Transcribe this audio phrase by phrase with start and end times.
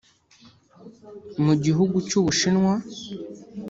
[1.43, 2.73] Mu gihugu cy’ubushinwa